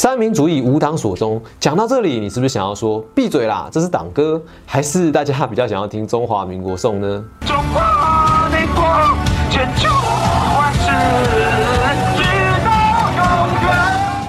[0.00, 1.38] 三民主义无党所宗。
[1.60, 3.68] 讲到这里，你是不是想要说闭嘴啦？
[3.70, 7.22] 这是党歌，还是大家比较想要听中华民国颂呢？
[7.44, 8.82] 中华民国
[9.50, 9.90] 千秋
[10.56, 11.39] 万世。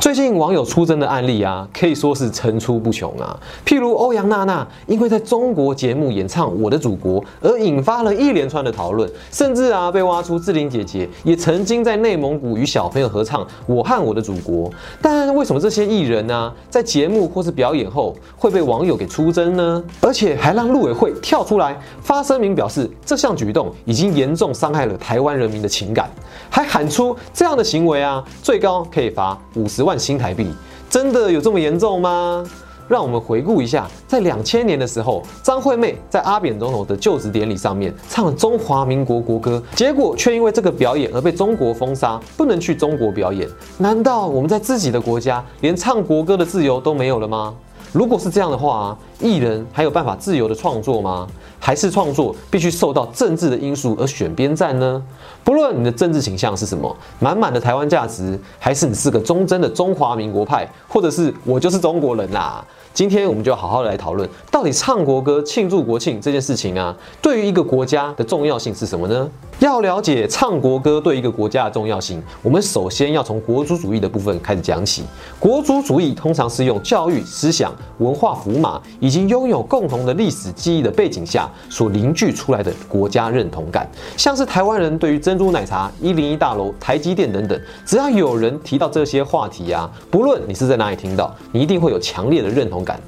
[0.01, 3.39] 最近网友出征的案例啊，可以说是层出不穷啊。
[3.63, 14.67] 譬如欧阳娜娜，因为在中国节目演唱《我的祖国》而引发了一连串的讨论，甚至啊被挖出志玲姐姐也曾经在内蒙古与小朋友合唱《我和我的祖国》。
[14.99, 19.83] 但为什么这些艺人呢，在节目或是表演后会被网友给出征呢？
[20.01, 26.09] 而且还让陆委会跳出来发声明表示，这项举动已经严重伤害了台湾人民的情感，
[26.49, 29.90] 还喊出这样的行为啊，最高可以罚五十万。
[29.91, 30.47] 换新台币
[30.89, 32.45] 真的有这么严重吗？
[32.87, 43.45] 让我们回顾一下，在两千年的时候，张惠妹在阿扁总统的就职典礼上面唱了中华民国国歌，结果却因为这个表演而被中国封杀，不能去中国表演。
[43.77, 47.53] 难道我们在自己的国家连唱国歌的自由都没有了吗？
[47.91, 51.27] 如果是这样的话，艺人还有办法自由的创作吗？
[51.59, 55.03] 还是创作必须受到政治的因素而选边站呢？
[55.43, 62.65] 不论你的政治倾向是什么，满满的台湾价值，还是你是个忠贞的中华民国派，或者是我就是中国人啦。
[62.93, 69.29] 今天我们就好好来讨论，到底唱国歌庆祝国庆这件事情啊，对于一个国家的重要性是什么呢？
[69.59, 75.03] 要了解唱国歌对一个国家的重要性，我们首先要从国族主义的部分开始讲起。
[75.39, 83.89] 国族主义通常是用教育、思想、文化符码以及拥有共同的历史记忆的背景下所凝聚出来的国家认同感。
[84.17, 92.81] 像是台湾人对于珍珠奶茶、一零一大楼、台积电等等，只要有人提到这些话题啊，不论你是在哪里听到，你一定会有强烈的认同。
[92.83, 92.99] 感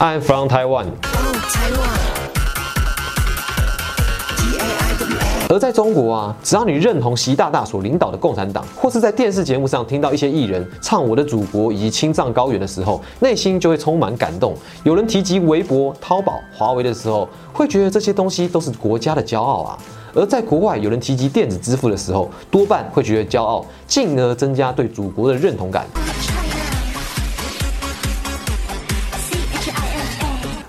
[0.00, 0.86] ，I'm from Taiwan。
[5.52, 14.54] 而在中国啊，只要你认同习大大所领导的共产党，或是在电视节目上听到一些艺人唱《我的祖国》以及青藏高原的时候，内心就会充满感动。
[14.82, 19.78] 有人提及微博、淘宝、华为的时候，会觉得这些东西都是国家的骄傲啊。
[20.14, 25.84] 而在国外，有人提及电子支付的时候，多半会觉得骄傲，进而增加对祖国的认同感。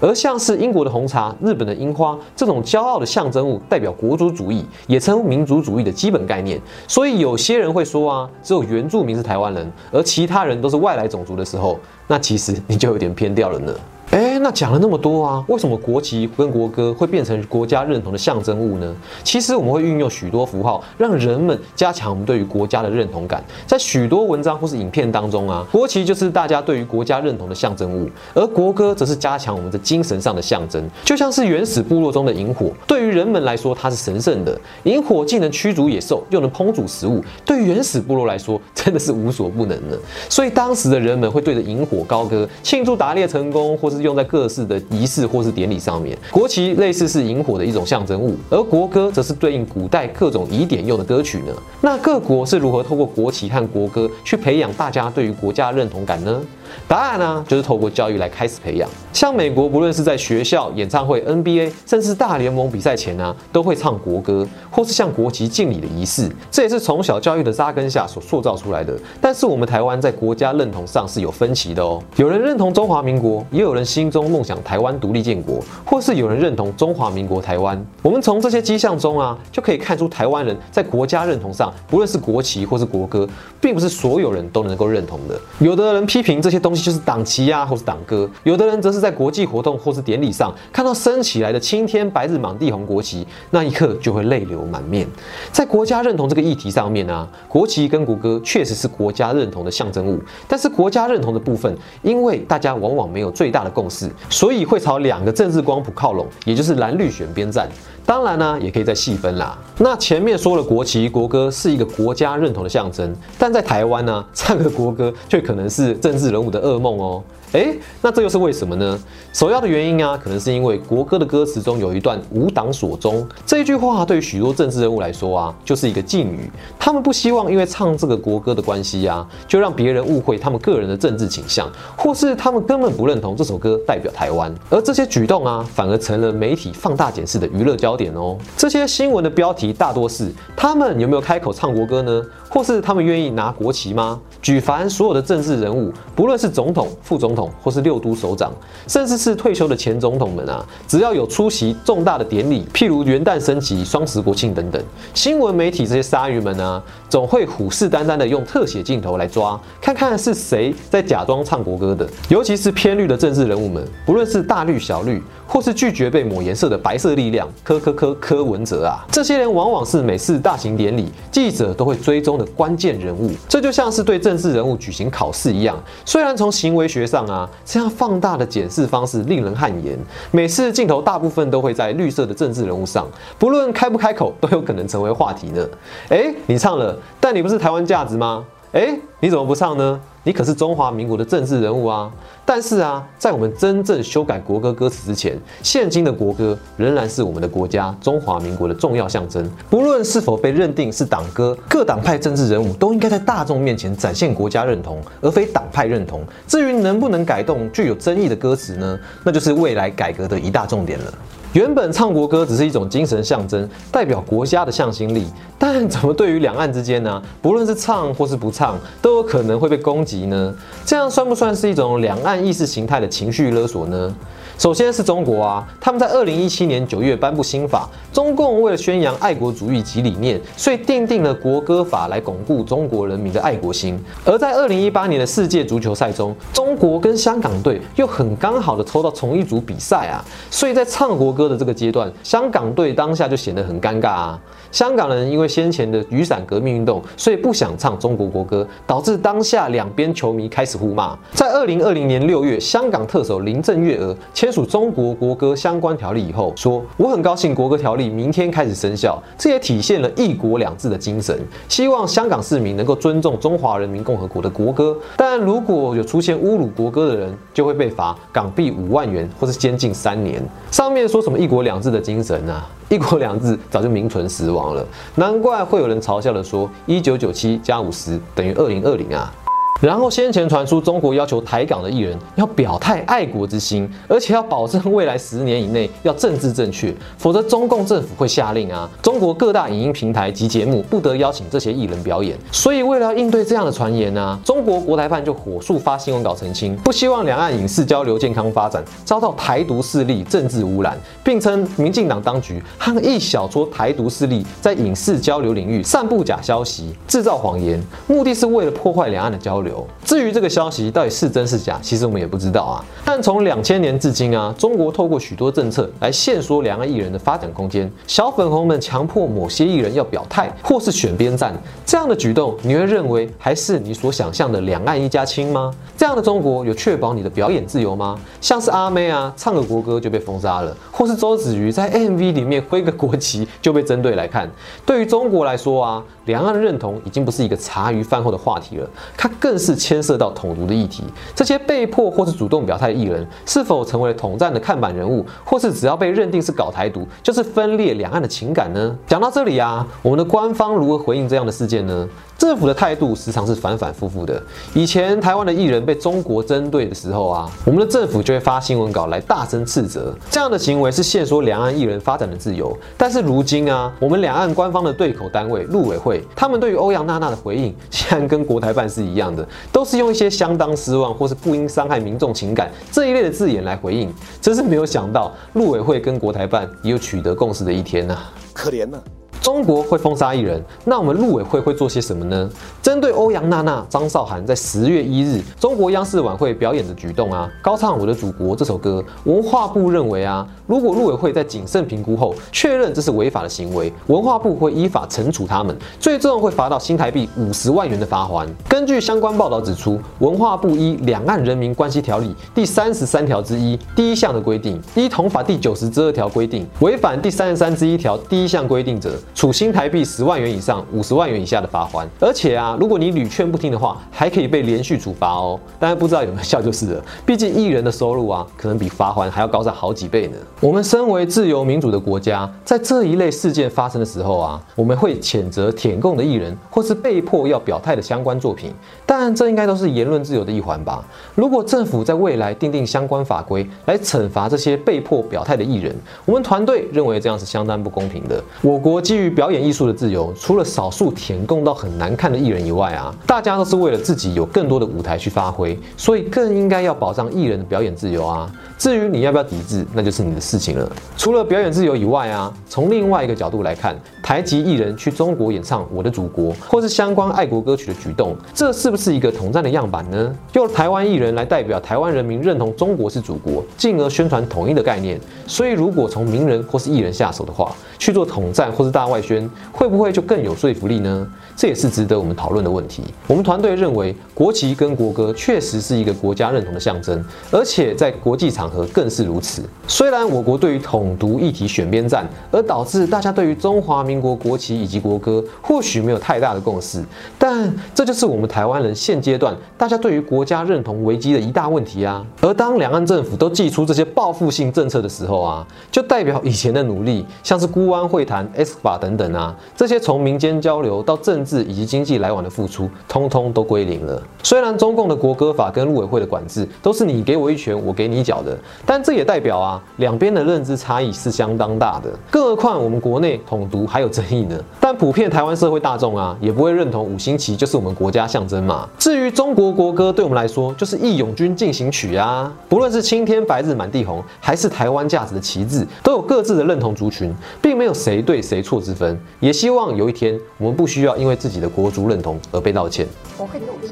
[0.03, 6.59] 而像是英国的红茶、日本的樱花这种骄傲的象征物，代表国族主义，也称民族主义的基本概念。
[6.89, 13.73] 所以有些人会说啊，只有原住民是台湾人，而其他人都是外来种族的时候，那其实你就有点偏掉了呢。
[14.11, 18.93] 哎，那讲了那么多啊，为什么国旗跟国歌会变成国家认同的象征物呢？
[19.23, 23.43] 其实我们会运用许多符号，让人们加强我们对于国家的认同感。
[23.65, 30.87] 在许多文章或是影片当中啊，国旗就是大家对于国家认同的象征物，而国歌则是加强我们的精神上的象征。
[31.05, 39.97] 就像是原始部落中的萤火，对于人们来说它是神圣的，萤火既能驱逐野兽，又能烹煮食物，对于原始部落来说真的是无所不能的。
[40.27, 44.03] 所以当时的人们会对着萤火高歌，庆祝打猎成功，或是。
[44.03, 51.53] 用在各式的仪式或是典礼上面，国旗类似是萤火的一种象征物，而国歌则是对应古代各种疑点用的歌曲呢。
[51.81, 56.41] 那各国是如何透过国旗和国歌去培养大家对于国家认同感呢？
[56.87, 58.89] 答案呢，就是透过教育来开始培养。
[59.11, 66.29] 像美国，不论是在学校、演唱会、NBA，甚至大联盟比赛前呢，都会唱国歌，或是向国旗敬礼的仪式。
[66.49, 68.97] 这也是从小教育的扎根下所塑造出来的。
[69.21, 72.01] 但是我们台湾在国家认同上是有分歧的哦。
[72.15, 77.79] 有人认同中华民国，也有人心中梦想台湾独立建国，或是有人认同中华民国台湾。
[78.01, 83.29] 我们从这些迹象中啊，就可以看出台湾人在国家认同上，不论是国旗或是国歌，
[83.61, 85.39] 并不是所有人都能够认同的。
[85.59, 86.62] 有的人批评这些。
[86.63, 95.05] 东西就是党旗呀，或是党歌；有的人则是在国际活动或是典礼上看到升起来的青天白日满地红国旗，那一刻就会泪流满面。
[95.51, 107.69] 在国家认同这个议题上面啊，国旗跟国歌确实是国家认同的象征物，但是国家认同的部分，因为大家往往没有最大的共识，所以会朝两个政治光谱靠拢，也就是蓝绿选边站。
[108.05, 109.57] 当然呢，也可以再细分啦。
[109.77, 117.23] 那前面说了，国旗、国歌是一个国家认同的象征，但在台湾呢，唱个国歌却可能是政治人物的噩梦哦。
[117.53, 118.99] 哎，那这又是为什么呢？
[119.31, 126.51] 首要的原因啊，可能是因为国歌的歌词中有一段“无党所宗”这一句话，对于许多政治人物来说啊，就是一个禁语。
[126.77, 134.53] 他们不希望因为唱这个国歌的关系啊，就让别人误会他们个人的政治倾向，或是他们根本不认同这首歌代表台湾。
[134.69, 137.93] 而这些举动啊，反而成了媒体放大检视的娱乐焦。
[137.95, 138.35] 点哦。
[138.57, 142.23] 这些新闻的标题大多是他们有没有开口唱国歌呢？
[142.49, 144.19] 或是他们愿意拿国旗吗？
[144.41, 148.51] 举凡所有的政治人物，不论是总统、副总统，或是六都首长，
[148.87, 154.81] 甚至是退休的前总统们啊，只要有出席重大的典礼，譬如元旦升旗、双十国庆等等，
[155.13, 162.07] 新闻媒体这些鲨鱼们啊，总会虎视眈眈的用特写镜头来抓，看看是谁在假装唱国歌的。
[162.29, 172.43] 尤其是偏绿的政治人物们，不论是大绿、小绿，或是拒绝被抹颜色的白色力量，柯柯柯柯文哲啊，这些人往往是每次大型典礼，记者都会追踪的。
[172.55, 175.81] 关键人物，这就像是对政治人物举行考试一样。
[176.05, 179.97] 虽然从行为学上啊，啊这样放大的检视方式令人汗颜。
[180.31, 183.07] 每次镜头大部分都会在绿色的政治人物上，
[183.39, 185.67] 不论开不开口，都有可能成为话题呢。
[186.09, 188.45] 哎，你唱了，但你不是台湾价值吗？
[188.73, 189.99] 哎，你怎么不唱呢？
[190.23, 192.11] 你可是中华民国的政治人物啊！
[192.43, 199.47] 但是啊，在我们真正修改国歌歌词之前，现今的国歌仍然是我们的国家中华民国的重要象征。
[199.69, 206.23] 不论是否被认定是党歌，各党派政治人物都应该在大众面前展现国家认同，而非党派认同。
[206.47, 208.99] 至于能不能改动具有争议的歌词呢？
[209.23, 211.13] 那就是未来改革的一大重点了。
[211.53, 215.27] 原本唱国歌只是一种精神象征，代表国家的向心力。
[215.59, 217.21] 但怎么对于两岸之间呢？
[217.43, 220.55] 不论是唱或是不唱，都有可能会被攻击呢？
[220.83, 224.15] 这样算不算是一种两岸意识形态的情绪勒索呢？
[224.57, 233.99] 首先是中国啊，他们在二零一七年九月颁布新法，中共为了宣扬爱国主义及理念，所以定定了国歌法来巩固中国人民的爱国心。
[234.25, 244.39] 而在二零一八年的世界足球赛中，中国跟香港队又很刚好的抽到同一组比赛啊，所以在唱国歌的这个阶段，香港队当下就显得很尴尬啊。
[244.73, 251.15] 香港人因为先前的雨伞革命运动，所以不想唱中国国歌，导致当下两边球迷开始互骂。
[251.33, 254.17] 在二零二零年六月，香港特首林郑月娥。
[254.33, 261.39] 签署中国国歌相关条例以后，说我很高兴国歌条例明天开始生效，这也体现了一国两制的精神。
[261.69, 270.43] 希望香港市民能够尊重中华人民共和国的国歌，但如果有出现侮辱国歌的人，就会被罚港币五万元或是监禁三年。
[270.71, 272.67] 上面说什么一国两制的精神啊？
[272.93, 279.33] 一国两制早就名存实亡了，难怪会有人嘲笑的说一九九七加五十等于二零二零啊。
[279.81, 292.37] 然后先前传出中国要求台港的艺人要表态爱国之心，而且要保证未来十年以内要政治正确，否则中共政府会下令啊，中国各大影音平台及节目不得邀请这些艺人表演。
[292.49, 309.62] 所以为了应对这样的传言呢，中国国台办就火速发新闻稿澄清，不希望两岸影视交流健康发展遭到台独势力政治污染，并称民进党当局和一小撮台独势力在影视交流领域散布假消息、制造谎言，目的是为了破坏两岸的交流。
[309.63, 312.85] 流至于这个消息到底是真是假，其实我们也不知道啊。
[313.03, 317.91] 但从两千年至今啊，中国透过许多政策来限缩两岸艺人的发展空间。
[318.05, 321.53] 小粉红们强迫某些艺人要表态或是选边站，
[321.85, 325.73] 这样的举动，你会认为还是你所想象的两岸一家亲吗？
[325.97, 328.19] 这样的中国有确保你的表演自由吗？
[328.41, 334.49] 像是阿妹啊，唱个国歌就被封杀了，或是周子瑜在 MV 里面挥个国旗就被针对来看。
[334.85, 341.03] 对于中国来说啊，两岸的认同已经不是一个茶余饭后的话题了，它更是牵涉到统独的议题。
[341.35, 348.97] 这些被迫或是主动表态的艺人，是否成为了统战的看板人物，或是只要被认定是搞台独，就是分裂两岸的情感呢？
[349.05, 352.07] 讲到这里啊，我们的官方如何回应这样的事件呢？
[352.37, 354.41] 政府的态度时常是反反复复的。
[354.73, 362.77] 以前台湾的艺人被中国针对的时候啊，我们的政府就会发新闻稿来大声斥责，这样的行为是限缩两岸艺人发展的自由。
[362.97, 374.13] 但是如今啊，我们两岸官方的对口单位陆委会，他们对于欧阳娜娜的回应，竟然跟国台办是一样的，都是用一些相当失望或是不应伤害民众情感这一类的字眼来回应。
[374.41, 378.17] 真是没有想到，陆委会跟国台办也有取得共识的一天呐，
[378.53, 378.97] 可怜呐。
[379.43, 382.49] 中国会封杀艺人，那我们陆委会会做些什么呢？
[382.81, 398.47] 针对欧阳娜娜、张韶涵在十月一日中国央视晚会表演的举动啊，高唱《我的祖国》这首歌，文化部认为啊，如果陆委会在谨慎评估后确认这是违法的行为，文化部会依法惩处他们，最终会罚到新台币五十万元的罚款。
[398.69, 409.13] 根据相关报道指出，文化部依《两岸人民关系条例》第三十三条之一第一项的规定，依同法第九十之二条规定，违反第三十三之一条第一项规定者。
[409.35, 412.07] 处新台币十万元以上五十万元以下的罚款。
[412.21, 415.59] 而且啊，如果你屡劝不听的话，还可以被连续处罚哦。
[415.77, 417.03] 但是不知道有没有效就是了。
[417.25, 420.37] 毕竟艺人的收入啊，可能比罚款还要高上好几倍呢。
[420.63, 428.71] 我们身为自由民主的国家，在这一类事件发生的时候啊，我们会谴责舔共的艺人，或是被迫要表态的相关作品。
[429.05, 431.03] 但这应该都是言论自由的一环吧？
[431.35, 435.93] 如果政府在未来订定相关法规来惩罚这些被迫表态的艺人，
[436.25, 438.41] 我们团队认为这样是相当不公平的。
[438.61, 448.49] 我国基于表演艺术的自由，除了少数舔共到很难看的艺人以外啊，大家都是为了自己有更多的舞台去发挥，所以更应该要保障艺人的表演自由啊。
[448.77, 450.91] 至于你要不要抵制，那就是你的事情了。
[451.17, 460.35] 除了表演自由以外啊，从另外一个角度来看，台籍艺人去中国演唱《我的祖国》或是相关爱国歌曲的举动，这是不是一个统战的样板呢？
[460.53, 465.19] 用台湾艺人来代表台湾人民认同中国是祖国，进而宣传统一的概念。
[465.47, 471.27] 所以，如果从名人或是艺人下手的话，去做统战或是大外宣，会不会就更有说服力呢？
[471.55, 473.03] 这也是值得我们讨论的问题。
[473.25, 479.63] 我们团队认为，国旗跟国歌确实是一个国家认同的象征，而且在国际场合更是如此。
[479.87, 487.03] 虽然我国对于统独议题选边站，而导致大家对于中华民国国旗以及国歌或许没有太大的共识，
[487.39, 492.25] 但这就是我们台湾人现阶段大家对于国家认同危机的一大问题啊。
[492.41, 504.21] 而当两岸政府都祭出这些报复性政策的时候啊，就代表以前的努力，像是孤湾会谈、S 法等等啊，这些从民间交流到政治以及经济来往的付出，通通都归零了。
[504.41, 512.09] 虽然中共的国歌法跟陆委会的管制都是你给我一拳，我给你一脚的，但这也代表啊，两边的认知差异是相当大的。
[512.31, 514.57] 更何况我们国内统独还有争议呢。
[514.79, 518.87] 但普遍台湾社会大众啊，也不会认同五星旗就是我们国家象征嘛。
[518.97, 522.49] 至于中国国歌，对我们来说就是《义勇军进行曲》啊。
[522.69, 529.19] 不论是青天白日满地红，还是台湾价值的旗帜，都有各自的认同族群，并没有谁对谁错之分。
[529.41, 533.05] 也希望有一天，我们不需要因为自己的国族认同而被道歉。
[533.37, 533.91] 我会努力，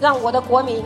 [0.00, 0.82] 让我的国民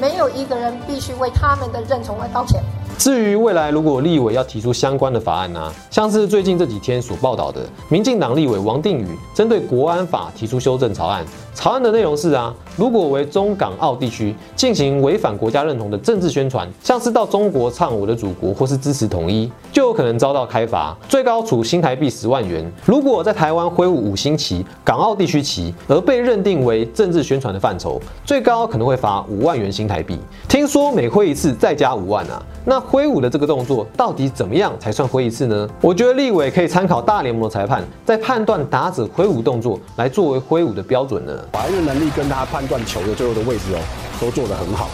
[0.00, 2.62] 没有一个人必须为他们的认同而道歉。
[3.00, 22.70] 至于未来如果立委要提出相关的法案呢，像是最近这几天所报道的，民进党立委王定宇针对国安法提出修正草案，草案的内容是啊，如果为中港澳地区进行违反国家认同的政治宣传，像是到中国唱我的祖国或是支持统一，就有可能遭到开罚，最高处新台币十万元。
[22.84, 30.18] 如果在台湾挥舞五星旗、港澳地区旗而被认定为政治宣传的范畴，最高可能会罚五万元新台币。
[30.48, 32.78] 听说每挥一次再加五万啊，那。
[32.90, 35.68] 挥舞的这个动作到底怎么样才算挥一次呢？
[35.80, 41.32] 我觉得立委可以参考大联盟的裁判，在判断打者挥舞动作来作为挥舞的标准呢。
[41.50, 43.80] 把握能力跟他判断球的最后的位置哦，
[44.20, 44.88] 都做得很好。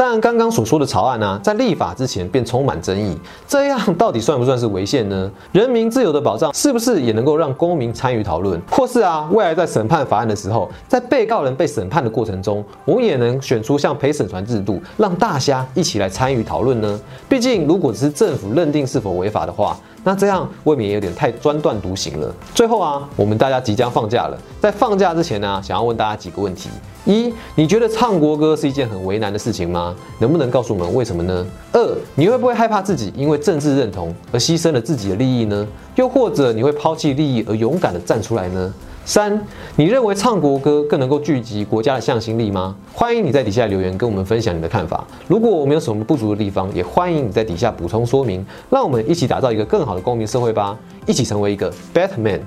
[0.00, 5.28] 但刚刚所说的草案呢，在立法之前便充满争议，这样到底算不算是违宪呢？
[5.50, 8.62] 人民自由的保障是不是也能够让公民参与讨论？
[8.70, 17.00] 或是啊，未来在审判法案的时候，在被告人被审判的过程中，我们也能选出像陪审团制度，让大家一起来参与讨论呢？
[17.28, 22.34] 毕竟，如果只是政府认定是否违法的话，那这样未免也有点太专断独行了。
[22.54, 26.70] 最后啊，我们大家即将放假了，在放假之前呢，想要问大家几个问题：
[27.04, 29.94] 一，你觉得唱国歌是一件很为难的事情吗？
[30.18, 31.46] 能不能告诉我们为什么呢？
[31.72, 35.66] 二，你会不会害怕自己因为政治认同而牺牲了自己的利益呢？
[35.96, 38.72] 又或者你会抛弃利益而勇敢的站出来呢？
[39.08, 39.42] 三，
[39.74, 42.76] 你认为唱国歌更能够聚集国家的向心力吗？
[42.92, 45.02] 欢迎你在底下留言跟我们分享你的看法。
[45.26, 52.40] 如果我们有什么不足的地方，也欢迎你在底下补充说明，让我们一起打造一个更好的公民社会吧，一起成为一个 Batman。